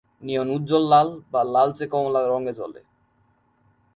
[0.23, 2.81] নিয়ন উজ্জ্বল লাল বা লালচে কমলা রঙে জ্বলে।